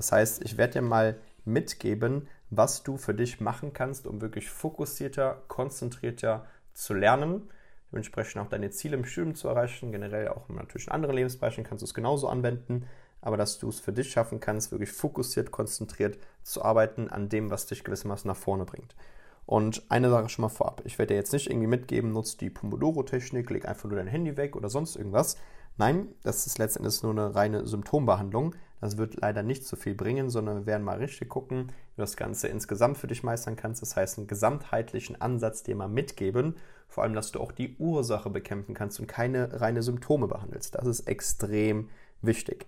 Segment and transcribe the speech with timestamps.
[0.00, 4.48] Das heißt, ich werde dir mal mitgeben, was du für dich machen kannst, um wirklich
[4.48, 7.50] fokussierter, konzentrierter zu lernen,
[7.92, 11.82] dementsprechend auch deine Ziele im Studium zu erreichen, generell auch natürlich in anderen Lebensbereichen kannst
[11.82, 12.86] du es genauso anwenden,
[13.20, 17.50] aber dass du es für dich schaffen kannst, wirklich fokussiert, konzentriert zu arbeiten an dem,
[17.50, 18.96] was dich gewissermaßen nach vorne bringt.
[19.44, 22.48] Und eine Sache schon mal vorab, ich werde dir jetzt nicht irgendwie mitgeben, nutze die
[22.48, 25.36] Pomodoro-Technik, leg einfach nur dein Handy weg oder sonst irgendwas.
[25.76, 28.54] Nein, das ist letztendlich nur eine reine Symptombehandlung.
[28.80, 32.02] Das wird leider nicht so viel bringen, sondern wir werden mal richtig gucken, wie du
[32.02, 33.82] das Ganze insgesamt für dich meistern kannst.
[33.82, 36.56] Das heißt, einen gesamtheitlichen Ansatz dir mal mitgeben.
[36.88, 40.74] Vor allem, dass du auch die Ursache bekämpfen kannst und keine reine Symptome behandelst.
[40.74, 41.90] Das ist extrem
[42.22, 42.66] wichtig.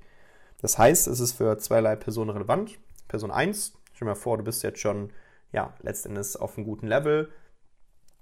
[0.60, 2.78] Das heißt, es ist für zweierlei Personen relevant.
[3.08, 5.10] Person 1, stell dir mal vor, du bist jetzt schon
[5.52, 7.30] ja, letztendlich auf einem guten Level,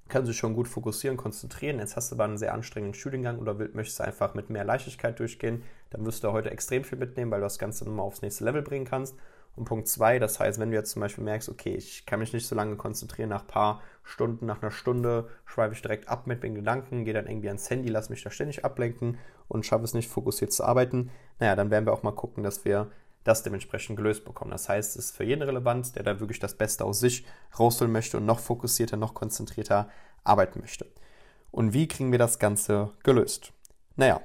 [0.09, 1.79] kannst du schon gut fokussieren, konzentrieren.
[1.79, 5.63] Jetzt hast du aber einen sehr anstrengenden Studiengang oder möchtest einfach mit mehr Leichtigkeit durchgehen,
[5.91, 8.63] dann wirst du heute extrem viel mitnehmen, weil du das Ganze nochmal aufs nächste Level
[8.63, 9.17] bringen kannst.
[9.57, 12.33] Und Punkt zwei, das heißt, wenn du jetzt zum Beispiel merkst, okay, ich kann mich
[12.33, 16.27] nicht so lange konzentrieren, nach ein paar Stunden, nach einer Stunde schreibe ich direkt ab
[16.27, 19.85] mit den Gedanken, gehe dann irgendwie ans Handy, lass mich da ständig ablenken und schaffe
[19.85, 21.11] es nicht, fokussiert zu arbeiten,
[21.41, 22.91] naja, dann werden wir auch mal gucken, dass wir
[23.25, 24.51] das dementsprechend gelöst bekommen.
[24.53, 27.27] Das heißt, es ist für jeden relevant, der da wirklich das Beste aus sich
[27.59, 29.91] rausholen möchte und noch fokussierter, noch konzentrierter
[30.25, 30.87] arbeiten möchte.
[31.51, 33.53] Und wie kriegen wir das Ganze gelöst?
[33.97, 34.21] Naja,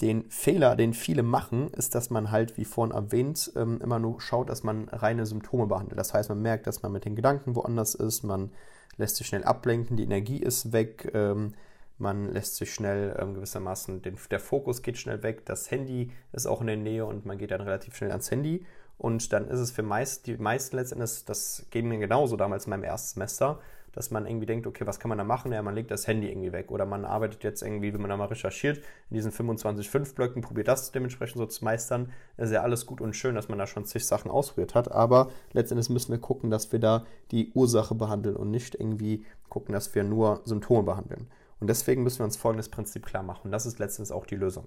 [0.00, 4.20] den Fehler, den viele machen, ist, dass man halt, wie vorhin erwähnt, ähm, immer nur
[4.20, 5.98] schaut, dass man reine Symptome behandelt.
[5.98, 8.50] Das heißt, man merkt, dass man mit den Gedanken woanders ist, man
[8.96, 11.54] lässt sich schnell ablenken, die Energie ist weg, ähm,
[11.98, 16.60] man lässt sich schnell ähm, gewissermaßen, der Fokus geht schnell weg, das Handy ist auch
[16.60, 18.66] in der Nähe und man geht dann relativ schnell ans Handy.
[18.96, 22.70] Und dann ist es für meist, die meisten letztendlich, das ging mir genauso damals in
[22.70, 23.60] meinem ersten Semester,
[23.94, 25.52] dass man irgendwie denkt, okay, was kann man da machen?
[25.52, 26.70] Ja, man legt das Handy irgendwie weg.
[26.70, 28.78] Oder man arbeitet jetzt irgendwie, wenn man da mal recherchiert,
[29.10, 32.12] in diesen 25 Blöcken, probiert das dementsprechend so zu meistern.
[32.36, 34.90] ist ja alles gut und schön, dass man da schon zig Sachen ausprobiert hat.
[34.90, 39.72] Aber letztendlich müssen wir gucken, dass wir da die Ursache behandeln und nicht irgendwie gucken,
[39.72, 41.28] dass wir nur Symptome behandeln.
[41.60, 43.42] Und deswegen müssen wir uns folgendes Prinzip klar machen.
[43.44, 44.66] Und das ist letztens auch die Lösung.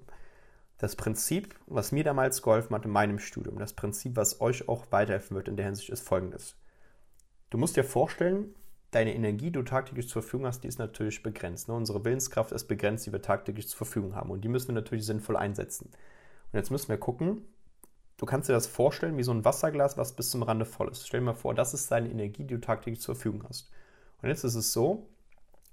[0.77, 4.85] Das Prinzip, was mir damals geholfen hat in meinem Studium, das Prinzip, was euch auch
[4.91, 6.55] weiterhelfen wird in der Hinsicht, ist folgendes.
[7.49, 8.53] Du musst dir vorstellen,
[8.91, 11.67] deine Energie, die du tagtäglich zur Verfügung hast, die ist natürlich begrenzt.
[11.67, 11.75] Ne?
[11.75, 14.31] Unsere Willenskraft ist begrenzt, die wir tagtäglich zur Verfügung haben.
[14.31, 15.89] Und die müssen wir natürlich sinnvoll einsetzen.
[16.51, 17.41] Und jetzt müssen wir gucken,
[18.17, 21.05] du kannst dir das vorstellen wie so ein Wasserglas, was bis zum Rande voll ist.
[21.05, 23.69] Stell dir mal vor, das ist deine Energie, die du tagtäglich zur Verfügung hast.
[24.21, 25.07] Und jetzt ist es so,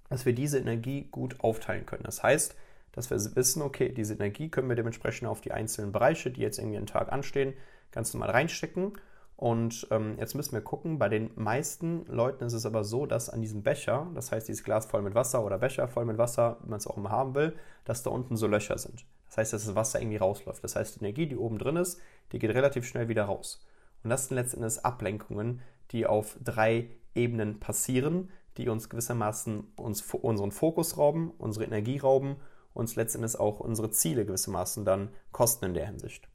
[0.09, 2.05] dass wir diese Energie gut aufteilen können.
[2.05, 2.57] Das heißt,
[2.93, 6.59] dass wir wissen, okay, diese Energie können wir dementsprechend auf die einzelnen Bereiche, die jetzt
[6.59, 7.55] irgendwie einen Tag anstehen,
[7.91, 8.93] ganz normal reinstecken.
[9.37, 13.29] Und ähm, jetzt müssen wir gucken, bei den meisten Leuten ist es aber so, dass
[13.29, 16.59] an diesem Becher, das heißt dieses Glas voll mit Wasser oder Becher voll mit Wasser,
[16.63, 19.05] wie man es auch immer haben will, dass da unten so Löcher sind.
[19.27, 20.63] Das heißt, dass das Wasser irgendwie rausläuft.
[20.63, 22.01] Das heißt, die Energie, die oben drin ist,
[22.31, 23.67] die geht relativ schnell wieder raus.
[24.05, 30.53] Und das sind letztendlich Ablenkungen, die auf drei Ebenen passieren, die uns gewissermaßen uns, unseren
[30.53, 32.37] Fokus rauben, unsere Energie rauben,
[32.73, 36.29] uns letztendlich auch unsere Ziele gewissermaßen dann kosten in der Hinsicht.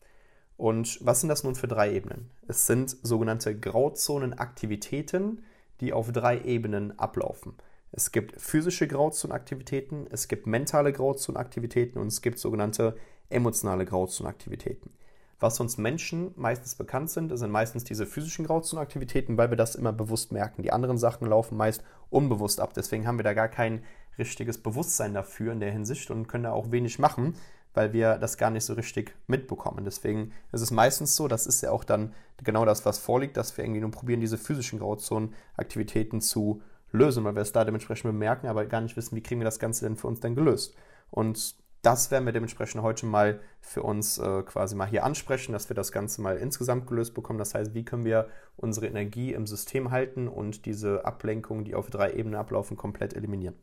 [0.60, 2.32] Und was sind das nun für drei Ebenen?
[2.50, 5.42] Es sind sogenannte Grauzonenaktivitäten,
[5.80, 7.54] die auf drei Ebenen ablaufen.
[7.94, 12.98] Es gibt physische Grauzonenaktivitäten, es gibt mentale Grauzonenaktivitäten und es gibt sogenannte
[13.30, 14.92] emotionale Grauzonenaktivitäten.
[15.40, 19.94] Was uns Menschen meistens bekannt sind, sind meistens diese physischen Grauzonenaktivitäten, weil wir das immer
[19.94, 20.62] bewusst merken.
[20.62, 22.74] Die anderen Sachen laufen meist unbewusst ab.
[22.74, 23.82] Deswegen haben wir da gar kein
[24.20, 27.36] richtiges Bewusstsein dafür in der Hinsicht und können da auch wenig machen,
[27.74, 29.86] weil wir das gar nicht so richtig mitbekommen.
[29.86, 32.14] Deswegen ist es meistens so, das ist ja auch dann
[32.44, 36.62] genau das, was vorliegt, dass wir irgendwie nur probieren, diese physischen Grauzonenaktivitäten zu
[36.92, 39.60] lösen, weil wir es da dementsprechend bemerken, aber gar nicht wissen, wie kriegen wir das
[39.60, 40.76] Ganze denn für uns denn gelöst.
[41.12, 45.70] Und das werden wir dementsprechend heute mal für uns äh, quasi mal hier ansprechen, dass
[45.70, 47.40] wir das Ganze mal insgesamt gelöst bekommen.
[47.40, 48.28] Das heißt, wie können wir
[48.58, 53.56] unsere Energie im System halten und diese Ablenkungen, die auf drei Ebenen ablaufen, komplett eliminieren.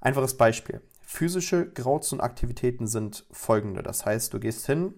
[0.00, 0.80] Einfaches Beispiel.
[1.02, 3.82] Physische Grauzonenaktivitäten sind folgende.
[3.82, 4.94] Das heißt, du gehst hin,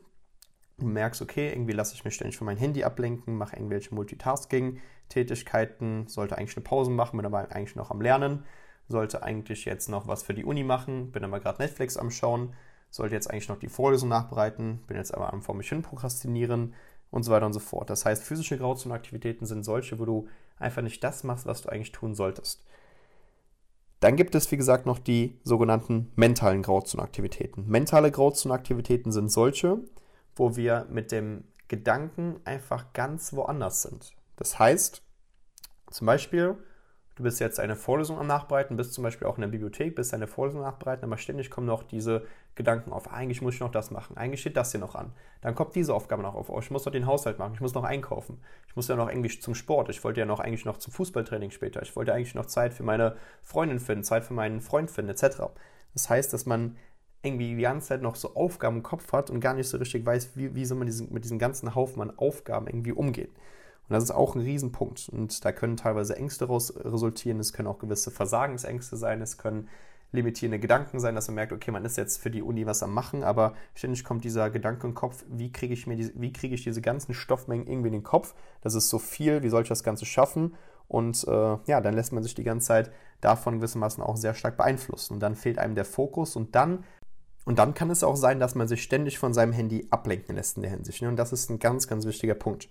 [0.78, 6.06] du merkst, okay, irgendwie lasse ich mich ständig von meinem Handy ablenken, mache irgendwelche Multitasking-Tätigkeiten,
[6.06, 8.44] sollte eigentlich eine Pause machen, bin aber eigentlich noch am Lernen
[8.88, 12.54] sollte eigentlich jetzt noch was für die Uni machen, bin aber gerade Netflix am Schauen,
[12.90, 16.74] sollte jetzt eigentlich noch die Vorlesung nachbereiten, bin jetzt aber am vor mich hin prokrastinieren
[17.10, 17.90] und so weiter und so fort.
[17.90, 20.28] Das heißt, physische Grauzonenaktivitäten sind solche, wo du
[20.58, 22.64] einfach nicht das machst, was du eigentlich tun solltest.
[24.02, 27.68] Dann gibt es, wie gesagt, noch die sogenannten mentalen Grauzonenaktivitäten.
[27.68, 29.78] Mentale Grauzonenaktivitäten sind solche,
[30.34, 34.10] wo wir mit dem Gedanken einfach ganz woanders sind.
[34.34, 35.04] Das heißt,
[35.88, 36.56] zum Beispiel,
[37.14, 40.12] du bist jetzt eine Vorlesung am Nachbereiten, bist zum Beispiel auch in der Bibliothek, bist
[40.12, 43.90] eine Vorlesung nachbereiten, aber ständig kommen noch diese Gedanken auf, eigentlich muss ich noch das
[43.90, 45.12] machen, eigentlich steht das hier noch an.
[45.40, 47.72] Dann kommt diese Aufgabe noch auf, oh, ich muss noch den Haushalt machen, ich muss
[47.72, 50.76] noch einkaufen, ich muss ja noch irgendwie zum Sport, ich wollte ja noch eigentlich noch
[50.76, 54.60] zum Fußballtraining später, ich wollte eigentlich noch Zeit für meine Freundin finden, Zeit für meinen
[54.60, 55.44] Freund finden, etc.
[55.94, 56.76] Das heißt, dass man
[57.22, 60.04] irgendwie die ganze Zeit noch so Aufgaben im Kopf hat und gar nicht so richtig
[60.04, 63.30] weiß, wie, wie soll man diesen, mit diesem ganzen Haufen an Aufgaben irgendwie umgehen.
[63.88, 65.08] Und das ist auch ein Riesenpunkt.
[65.08, 69.68] Und da können teilweise Ängste daraus resultieren, es können auch gewisse Versagensängste sein, es können
[70.12, 72.92] limitierende Gedanken sein, dass man merkt, okay, man ist jetzt für die Uni was am
[72.92, 76.54] Machen, aber ständig kommt dieser Gedanke im Kopf, wie kriege ich mir die, wie kriege
[76.54, 78.34] ich diese ganzen Stoffmengen irgendwie in den Kopf?
[78.60, 80.54] Das ist so viel, wie soll ich das Ganze schaffen?
[80.86, 82.92] Und äh, ja, dann lässt man sich die ganze Zeit
[83.22, 85.14] davon gewissermaßen auch sehr stark beeinflussen.
[85.14, 86.84] Und dann fehlt einem der Fokus und dann
[87.44, 90.56] und dann kann es auch sein, dass man sich ständig von seinem Handy ablenken lässt
[90.56, 91.02] in der Hinsicht.
[91.02, 91.08] Ne?
[91.08, 92.68] Und das ist ein ganz, ganz wichtiger Punkt.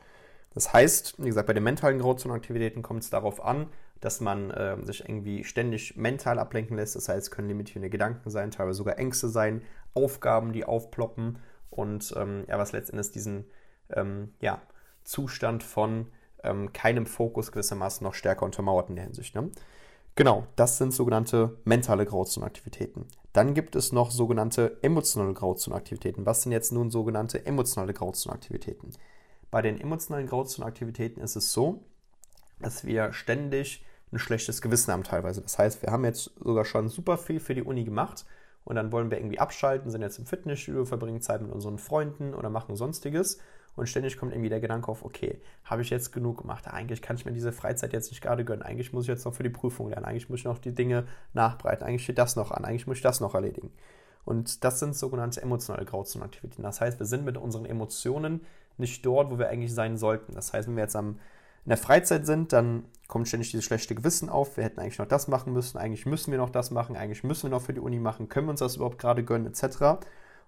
[0.53, 3.67] Das heißt, wie gesagt, bei den mentalen Grauzonenaktivitäten kommt es darauf an,
[4.01, 6.95] dass man äh, sich irgendwie ständig mental ablenken lässt.
[6.95, 9.62] Das heißt, es können limitierende Gedanken sein, teilweise sogar Ängste sein,
[9.94, 11.39] Aufgaben, die aufploppen
[11.69, 13.45] und ähm, ja, was letztendlich diesen
[13.89, 14.62] ähm, ja,
[15.03, 16.07] Zustand von
[16.44, 19.36] ähm, keinem Fokus gewissermaßen noch stärker untermauert in der Hinsicht.
[19.36, 19.51] Ne?
[20.15, 23.06] Genau, das sind sogenannte mentale Grauzonenaktivitäten.
[23.33, 26.25] Dann gibt es noch sogenannte emotionale Grauzonenaktivitäten.
[26.25, 28.92] Was sind jetzt nun sogenannte emotionale Grauzonenaktivitäten?
[29.51, 31.83] Bei den emotionalen Grauzonenaktivitäten ist es so,
[32.59, 35.41] dass wir ständig ein schlechtes Gewissen haben teilweise.
[35.41, 38.25] Das heißt, wir haben jetzt sogar schon super viel für die Uni gemacht
[38.63, 42.33] und dann wollen wir irgendwie abschalten, sind jetzt im Fitnessstudio, verbringen Zeit mit unseren Freunden
[42.33, 43.39] oder machen sonstiges
[43.75, 46.67] und ständig kommt irgendwie der Gedanke auf, okay, habe ich jetzt genug gemacht?
[46.67, 48.63] Eigentlich kann ich mir diese Freizeit jetzt nicht gerade gönnen.
[48.63, 50.05] Eigentlich muss ich jetzt noch für die Prüfung lernen.
[50.05, 51.85] Eigentlich muss ich noch die Dinge nachbreiten.
[51.85, 52.65] Eigentlich steht das noch an.
[52.65, 53.71] Eigentlich muss ich das noch erledigen.
[54.25, 56.63] Und das sind sogenannte emotionale Grauzonenaktivitäten.
[56.63, 58.41] Das heißt, wir sind mit unseren Emotionen
[58.77, 60.33] nicht dort, wo wir eigentlich sein sollten.
[60.33, 61.19] Das heißt, wenn wir jetzt am,
[61.65, 64.57] in der Freizeit sind, dann kommt ständig dieses schlechte Gewissen auf.
[64.57, 65.77] Wir hätten eigentlich noch das machen müssen.
[65.77, 66.95] Eigentlich müssen wir noch das machen.
[66.95, 68.29] Eigentlich müssen wir noch für die Uni machen.
[68.29, 70.03] Können wir uns das überhaupt gerade gönnen, etc.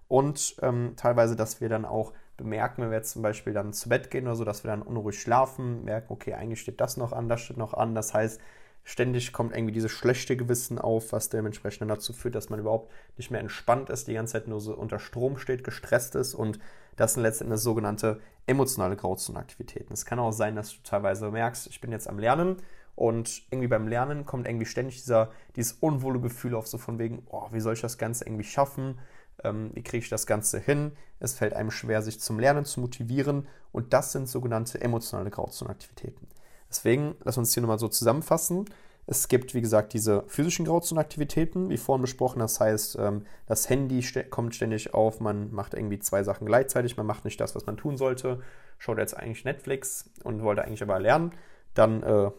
[0.08, 3.88] Und ähm, teilweise, dass wir dann auch bemerken, wenn wir jetzt zum Beispiel dann zu
[3.88, 7.12] Bett gehen oder so, dass wir dann unruhig schlafen, merken, okay, eigentlich steht das noch
[7.12, 7.94] an, das steht noch an.
[7.94, 8.40] Das heißt,
[8.82, 13.30] ständig kommt irgendwie dieses schlechte Gewissen auf, was dementsprechend dazu führt, dass man überhaupt nicht
[13.30, 16.58] mehr entspannt ist, die ganze Zeit nur so unter Strom steht, gestresst ist und
[16.96, 19.92] das sind letztendlich sogenannte emotionale Grauzonenaktivitäten.
[19.92, 22.56] Es kann auch sein, dass du teilweise merkst, ich bin jetzt am Lernen
[22.94, 27.26] und irgendwie beim Lernen kommt irgendwie ständig dieser, dieses unwohle Gefühl auf, so von wegen,
[27.30, 28.98] oh, wie soll ich das Ganze irgendwie schaffen?
[29.42, 30.92] ähm, wie kriege ich das Ganze hin.
[31.18, 36.28] Es fällt einem schwer, sich zum Lernen zu motivieren und das sind sogenannte emotionale Grauzonenaktivitäten.
[36.68, 38.66] Deswegen, lass uns hier nochmal so zusammenfassen.
[39.06, 42.38] Es gibt, wie gesagt, diese physischen Grauzonenaktivitäten, wie vorhin besprochen.
[42.38, 47.06] Das heißt, ähm, das Handy kommt ständig auf, man macht irgendwie zwei Sachen gleichzeitig, man
[47.06, 48.40] macht nicht das, was man tun sollte,
[48.78, 51.32] schaut jetzt eigentlich Netflix und wollte eigentlich aber lernen.
[51.74, 52.30] Dann äh,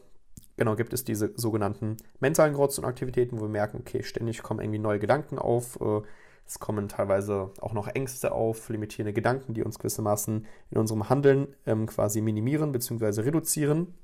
[0.57, 4.99] genau gibt es diese sogenannten mentalen Grauzonenaktivitäten, wo wir merken, okay, ständig kommen irgendwie neue
[4.99, 6.01] Gedanken auf, äh,
[6.47, 11.47] es kommen teilweise auch noch Ängste auf, limitierende Gedanken, die uns gewissermaßen in unserem Handeln
[11.65, 13.21] ähm, quasi minimieren bzw.
[13.21, 13.95] reduzieren.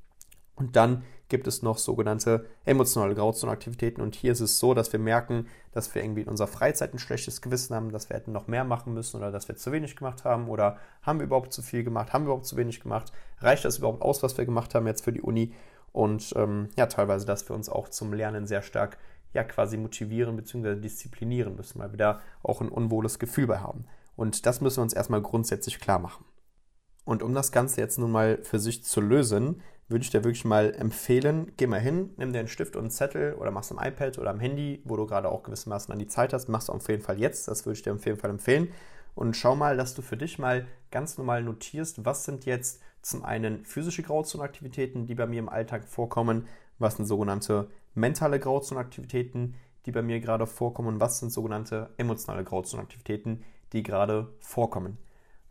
[0.56, 4.04] Und dann gibt es noch sogenannte emotionale Grauzonenaktivitäten.
[4.04, 7.00] Und hier ist es so, dass wir merken, dass wir irgendwie in unserer Freizeit ein
[7.00, 9.96] schlechtes Gewissen haben, dass wir hätten noch mehr machen müssen oder dass wir zu wenig
[9.96, 13.14] gemacht haben oder haben wir überhaupt zu viel gemacht, haben wir überhaupt zu wenig gemacht,
[13.40, 15.54] reicht das überhaupt aus, was wir gemacht haben jetzt für die Uni?
[15.94, 18.98] Und ähm, ja, teilweise, dass wir uns auch zum Lernen sehr stark
[19.34, 20.76] ja quasi motivieren bzw.
[20.76, 23.86] disziplinieren müssen, weil wir da auch ein unwohles Gefühl bei haben.
[24.16, 26.26] Und das müssen wir uns erstmal grundsätzlich klar machen.
[27.04, 30.46] Und um das Ganze jetzt nun mal für sich zu lösen, würde ich dir wirklich
[30.46, 33.80] mal empfehlen, geh mal hin, nimm dir einen Stift und einen Zettel oder machst am
[33.84, 36.74] iPad oder am Handy, wo du gerade auch gewissermaßen an die Zeit hast, machst du
[36.74, 38.70] auf jeden Fall jetzt, das würde ich dir auf jeden Fall empfehlen.
[39.16, 43.26] Und schau mal, dass du für dich mal ganz normal notierst, was sind jetzt zum
[43.26, 46.48] einen physische Grauzonenaktivitäten, die bei mir im Alltag vorkommen,
[46.80, 49.56] was sind sogenannte mentale Grauzonenaktivitäten,
[49.86, 53.44] die bei mir gerade vorkommen was sind sogenannte emotionale Grauzonenaktivitäten,
[53.74, 54.98] die gerade vorkommen.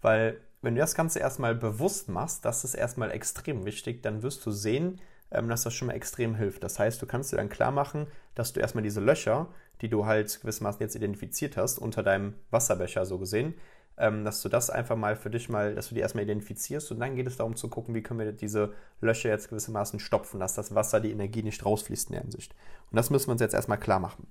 [0.01, 4.45] Weil wenn du das Ganze erstmal bewusst machst, das ist erstmal extrem wichtig, dann wirst
[4.45, 5.01] du sehen,
[5.31, 6.63] ähm, dass das schon mal extrem hilft.
[6.63, 9.49] Das heißt, du kannst dir dann klar machen, dass du erstmal diese Löcher,
[9.81, 13.55] die du halt gewissermaßen jetzt identifiziert hast, unter deinem Wasserbecher so gesehen,
[13.97, 17.01] ähm, dass du das einfach mal für dich mal, dass du die erstmal identifizierst und
[17.01, 20.55] dann geht es darum zu gucken, wie können wir diese Löcher jetzt gewissermaßen stopfen, dass
[20.55, 22.55] das Wasser, die Energie nicht rausfließt in der Hinsicht.
[22.91, 24.27] Und das müssen wir uns jetzt erstmal klar machen.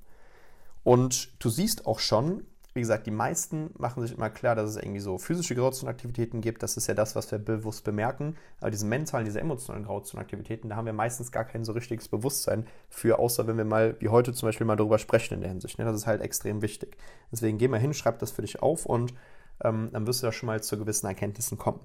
[0.84, 2.46] Und du siehst auch schon,
[2.80, 6.64] wie gesagt, die meisten machen sich immer klar, dass es irgendwie so physische Grauzonenaktivitäten gibt.
[6.64, 8.38] Das ist ja das, was wir bewusst bemerken.
[8.62, 12.66] Aber diese mentalen, diese emotionalen Grauzonenaktivitäten, da haben wir meistens gar kein so richtiges Bewusstsein
[12.88, 15.78] für, außer wenn wir mal, wie heute zum Beispiel, mal darüber sprechen in der Hinsicht.
[15.78, 15.84] Ne?
[15.84, 16.96] Das ist halt extrem wichtig.
[17.34, 19.14] Deswegen geh mal hin, schreib das für dich auf und
[19.62, 21.82] ähm, dann wirst du da schon mal zu gewissen Erkenntnissen kommen.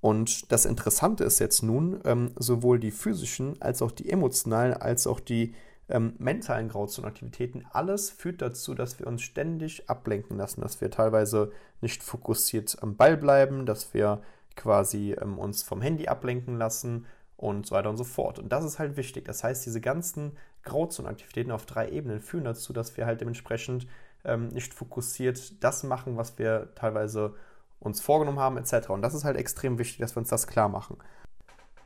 [0.00, 5.06] Und das Interessante ist jetzt nun, ähm, sowohl die physischen als auch die emotionalen, als
[5.06, 5.54] auch die
[5.88, 11.52] ähm, mentalen Grauzonenaktivitäten, alles führt dazu, dass wir uns ständig ablenken lassen, dass wir teilweise
[11.80, 14.22] nicht fokussiert am Ball bleiben, dass wir
[14.56, 18.38] quasi ähm, uns vom Handy ablenken lassen und so weiter und so fort.
[18.38, 19.24] Und das ist halt wichtig.
[19.26, 23.86] Das heißt, diese ganzen Grauzonenaktivitäten auf drei Ebenen führen dazu, dass wir halt dementsprechend
[24.24, 27.34] ähm, nicht fokussiert das machen, was wir teilweise
[27.78, 28.90] uns vorgenommen haben, etc.
[28.90, 30.96] Und das ist halt extrem wichtig, dass wir uns das klar machen.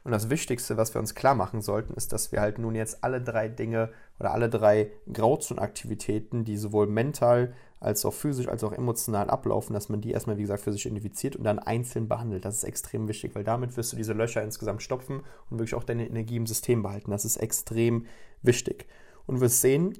[0.02, 3.04] Und das Wichtigste, was wir uns klar machen sollten, ist, dass wir halt nun jetzt
[3.04, 8.72] alle drei Dinge oder alle drei Grauzonenaktivitäten, die sowohl mental als auch physisch als auch
[8.72, 12.44] emotional ablaufen, dass man die erstmal, wie gesagt, für sich identifiziert und dann einzeln behandelt.
[12.44, 15.84] Das ist extrem wichtig, weil damit wirst du diese Löcher insgesamt stopfen und wirklich auch
[15.84, 17.10] deine Energie im System behalten.
[17.10, 18.06] Das ist extrem
[18.42, 18.86] wichtig.
[19.26, 19.94] Und wirst sehen,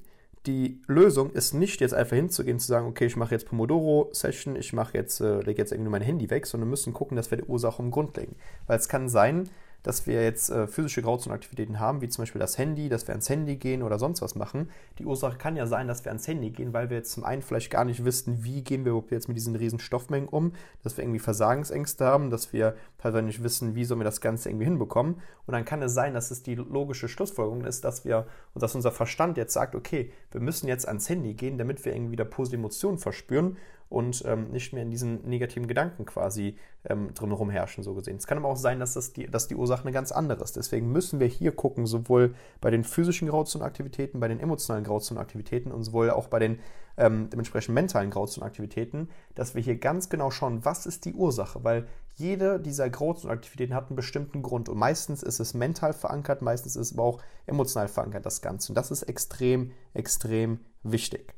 [0.46, 4.72] die Lösung ist nicht jetzt einfach hinzugehen, zu sagen, okay, ich mache jetzt Pomodoro-Session, ich
[4.72, 7.38] mache jetzt, äh, lege jetzt irgendwie mein Handy weg, sondern wir müssen gucken, dass wir
[7.38, 8.36] die Ursache im Grund legen.
[8.66, 9.50] Weil es kann sein,
[9.82, 13.28] dass wir jetzt äh, physische Grauzonenaktivitäten haben, wie zum Beispiel das Handy, dass wir ans
[13.28, 14.70] Handy gehen oder sonst was machen.
[14.98, 17.42] Die Ursache kann ja sein, dass wir ans Handy gehen, weil wir jetzt zum einen
[17.42, 21.04] vielleicht gar nicht wissen, wie gehen wir jetzt mit diesen riesen Stoffmengen um, dass wir
[21.04, 25.14] irgendwie Versagensängste haben, dass wir teilweise nicht wissen, wie sollen wir das Ganze irgendwie hinbekommen.
[25.46, 28.74] Und dann kann es sein, dass es die logische Schlussfolgerung ist, dass wir und dass
[28.74, 32.24] unser Verstand jetzt sagt, okay, wir müssen jetzt ans Handy gehen, damit wir irgendwie wieder
[32.24, 33.56] positive Emotionen verspüren
[33.90, 36.56] und ähm, nicht mehr in diesen negativen Gedanken quasi
[36.88, 38.16] ähm, drumherum herrschen, so gesehen.
[38.16, 40.56] Es kann aber auch sein, dass, das die, dass die Ursache eine ganz andere ist.
[40.56, 45.82] Deswegen müssen wir hier gucken, sowohl bei den physischen Grauzonenaktivitäten, bei den emotionalen Grauzonenaktivitäten und
[45.82, 46.60] sowohl auch bei den
[46.96, 51.88] ähm, dementsprechend mentalen Grauzonenaktivitäten, dass wir hier ganz genau schauen, was ist die Ursache, weil
[52.14, 56.92] jede dieser Grauzonenaktivitäten hat einen bestimmten Grund und meistens ist es mental verankert, meistens ist
[56.92, 58.70] es aber auch emotional verankert, das Ganze.
[58.70, 61.34] Und das ist extrem, extrem wichtig.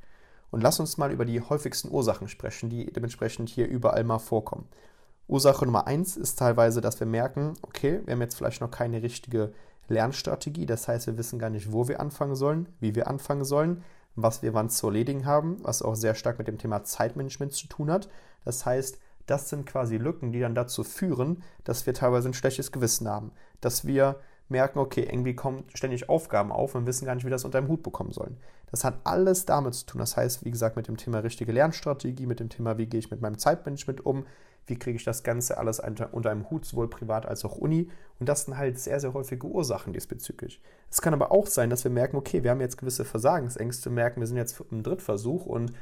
[0.53, 4.69] Und lass uns mal über die häufigsten Ursachen sprechen, die dementsprechend hier überall mal vorkommen.
[5.27, 9.03] Ursache Nummer eins ist teilweise, dass wir merken, okay, wir haben jetzt vielleicht noch keine
[9.03, 9.55] richtige
[9.89, 10.67] Lernstrategie.
[10.67, 13.83] Das heißt, wir wissen gar nicht, wo wir anfangen sollen, wie wir anfangen sollen,
[14.15, 17.67] was wir wann zu erledigen haben, was auch sehr stark mit dem Thema Zeitmanagement zu
[17.67, 18.11] tun hat.
[18.45, 22.73] Das heißt, das sind quasi Lücken, die dann dazu führen, dass wir teilweise ein schlechtes
[22.73, 23.33] Gewissen haben,
[23.63, 24.21] dass wir
[24.53, 27.69] merken, okay, irgendwie kommen ständig Aufgaben auf und wissen gar nicht, wie das unter dem
[27.69, 28.37] Hut bekommen sollen.
[28.71, 29.99] Das hat alles damit zu tun.
[29.99, 33.11] Das heißt, wie gesagt, mit dem Thema richtige Lernstrategie, mit dem Thema, wie gehe ich
[33.11, 34.25] mit meinem Zeitmanagement um,
[34.67, 37.91] wie kriege ich das Ganze alles unter einem Hut, sowohl privat als auch Uni.
[38.21, 40.63] Und das sind halt sehr, sehr häufige Ursachen diesbezüglich.
[40.91, 44.21] Es kann aber auch sein, dass wir merken, okay, wir haben jetzt gewisse Versagensängste, merken,
[44.21, 45.73] wir sind jetzt im Drittversuch und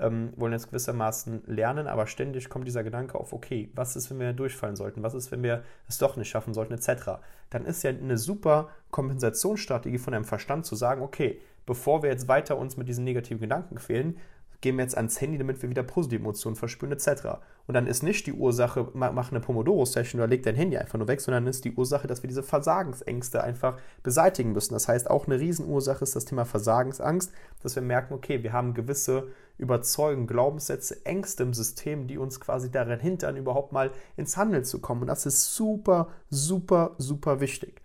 [0.00, 4.18] ähm, wollen jetzt gewissermaßen lernen, aber ständig kommt dieser Gedanke auf, okay, was ist, wenn
[4.18, 5.02] wir durchfallen sollten?
[5.02, 7.20] Was ist, wenn wir es doch nicht schaffen sollten, etc.
[7.50, 12.28] Dann ist ja eine super Kompensationsstrategie von einem Verstand zu sagen, okay, bevor wir jetzt
[12.28, 14.16] weiter uns mit diesen negativen Gedanken quälen,
[14.60, 17.38] gehen wir jetzt ans Handy, damit wir wieder positive Emotionen verspüren, etc.
[17.66, 21.08] Und dann ist nicht die Ursache, mach eine Pomodoro-Session oder leg dein Handy einfach nur
[21.08, 24.74] weg, sondern ist die Ursache, dass wir diese Versagensängste einfach beseitigen müssen.
[24.74, 28.74] Das heißt, auch eine Riesenursache ist das Thema Versagensangst, dass wir merken, okay, wir haben
[28.74, 34.64] gewisse Überzeugen, Glaubenssätze, Ängste im System, die uns quasi daran hindern, überhaupt mal ins Handeln
[34.64, 35.02] zu kommen.
[35.02, 37.79] Und das ist super, super, super wichtig.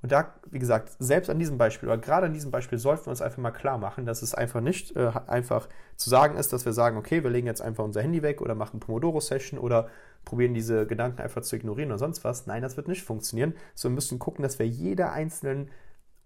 [0.00, 3.10] Und da, wie gesagt, selbst an diesem Beispiel oder gerade an diesem Beispiel sollten wir
[3.10, 6.64] uns einfach mal klar machen, dass es einfach nicht äh, einfach zu sagen ist, dass
[6.64, 9.88] wir sagen, okay, wir legen jetzt einfach unser Handy weg oder machen Pomodoro-Session oder
[10.24, 12.46] probieren diese Gedanken einfach zu ignorieren oder sonst was.
[12.46, 13.54] Nein, das wird nicht funktionieren.
[13.74, 15.68] So wir müssen gucken, dass wir jeder einzelnen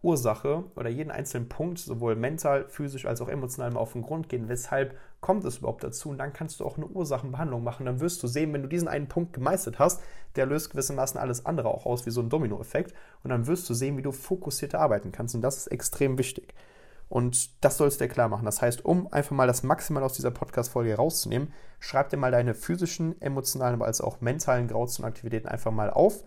[0.02, 4.28] Ursache oder jeden einzelnen Punkt, sowohl mental, physisch als auch emotional mal auf den Grund
[4.28, 4.48] gehen.
[4.48, 6.10] Weshalb kommt es überhaupt dazu?
[6.10, 7.86] Und dann kannst du auch eine Ursachenbehandlung machen.
[7.86, 10.02] Dann wirst du sehen, wenn du diesen einen Punkt gemeistert hast,
[10.36, 12.92] der löst gewissermaßen alles andere auch aus, wie so ein Dominoeffekt.
[13.22, 15.34] Und dann wirst du sehen, wie du fokussierter arbeiten kannst.
[15.34, 16.52] Und das ist extrem wichtig.
[17.08, 18.44] Und das sollst du dir klar machen.
[18.44, 22.54] Das heißt, um einfach mal das Maximal aus dieser Podcast-Folge rauszunehmen, schreib dir mal deine
[22.54, 26.24] physischen, emotionalen, aber als auch mentalen Grauzonenaktivitäten einfach mal auf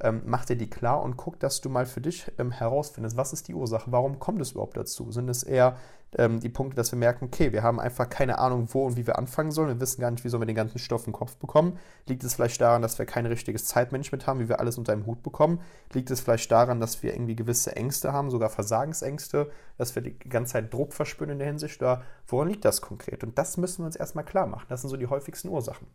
[0.00, 3.32] ähm, mach dir die klar und guck, dass du mal für dich ähm, herausfindest, was
[3.32, 5.10] ist die Ursache, warum kommt es überhaupt dazu?
[5.10, 5.76] Sind es eher
[6.16, 9.06] ähm, die Punkte, dass wir merken, okay, wir haben einfach keine Ahnung, wo und wie
[9.06, 11.36] wir anfangen sollen, wir wissen gar nicht, wie sollen wir den ganzen Stoff im Kopf
[11.36, 11.78] bekommen?
[12.06, 15.06] Liegt es vielleicht daran, dass wir kein richtiges Zeitmanagement haben, wie wir alles unter einem
[15.06, 15.60] Hut bekommen?
[15.92, 20.18] Liegt es vielleicht daran, dass wir irgendwie gewisse Ängste haben, sogar Versagensängste, dass wir die
[20.18, 21.82] ganze Zeit Druck verspüren in der Hinsicht?
[21.82, 23.22] Oder woran liegt das konkret?
[23.24, 24.66] Und das müssen wir uns erstmal klar machen.
[24.68, 25.88] Das sind so die häufigsten Ursachen.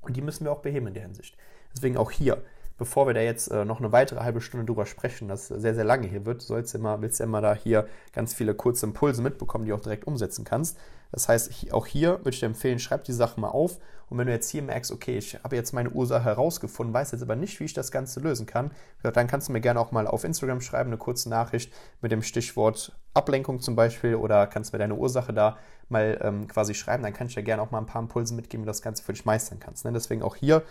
[0.00, 1.36] Und die müssen wir auch beheben in der Hinsicht.
[1.74, 2.42] Deswegen auch hier
[2.78, 5.84] bevor wir da jetzt äh, noch eine weitere halbe Stunde drüber sprechen, das sehr, sehr
[5.84, 9.64] lange hier wird, sollst immer, willst du immer da hier ganz viele kurze Impulse mitbekommen,
[9.64, 10.76] die du auch direkt umsetzen kannst.
[11.12, 13.78] Das heißt, auch hier würde ich dir empfehlen, schreib die Sachen mal auf.
[14.08, 17.22] Und wenn du jetzt hier merkst, okay, ich habe jetzt meine Ursache herausgefunden, weiß jetzt
[17.22, 18.70] aber nicht, wie ich das Ganze lösen kann,
[19.02, 22.22] dann kannst du mir gerne auch mal auf Instagram schreiben, eine kurze Nachricht mit dem
[22.22, 27.02] Stichwort Ablenkung zum Beispiel oder kannst mir deine Ursache da mal ähm, quasi schreiben.
[27.02, 29.02] Dann kann ich dir gerne auch mal ein paar Impulse mitgeben, wie du das Ganze
[29.02, 29.84] für dich meistern kannst.
[29.84, 29.92] Ne?
[29.92, 30.62] Deswegen auch hier,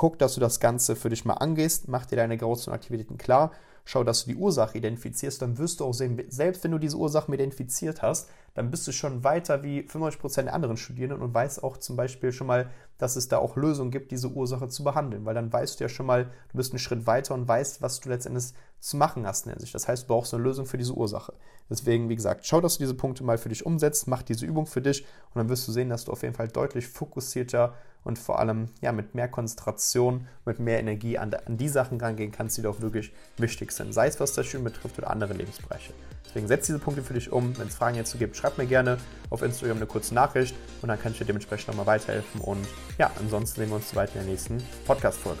[0.00, 3.50] guck, dass du das Ganze für dich mal angehst, mach dir deine Grauzonenaktivitäten klar
[3.84, 6.96] schau, dass du die Ursache identifizierst, dann wirst du auch sehen, selbst wenn du diese
[6.96, 11.62] Ursachen identifiziert hast, dann bist du schon weiter wie 95% der anderen Studierenden und weißt
[11.62, 15.24] auch zum Beispiel schon mal, dass es da auch Lösungen gibt, diese Ursache zu behandeln,
[15.24, 18.00] weil dann weißt du ja schon mal, du bist einen Schritt weiter und weißt, was
[18.00, 19.74] du letztendlich zu machen hast in der Sicht.
[19.74, 21.32] Das heißt, du brauchst eine Lösung für diese Ursache.
[21.68, 24.66] Deswegen, wie gesagt, schau, dass du diese Punkte mal für dich umsetzt, mach diese Übung
[24.66, 28.18] für dich und dann wirst du sehen, dass du auf jeden Fall deutlich fokussierter und
[28.18, 32.56] vor allem ja, mit mehr Konzentration, mit mehr Energie an, an die Sachen rangehen kannst,
[32.56, 33.92] die dir auch wirklich wichtig sind.
[33.92, 35.92] Sei es, was das Studium betrifft oder andere Lebensbereiche.
[36.24, 37.58] Deswegen setz diese Punkte für dich um.
[37.58, 38.98] Wenn es Fragen hierzu gibt, schreib mir gerne
[39.30, 42.40] auf Instagram eine kurze Nachricht und dann kann ich dir dementsprechend nochmal weiterhelfen.
[42.40, 42.66] Und
[42.98, 45.40] ja, ansonsten sehen wir uns weiter in der nächsten Podcast-Folge.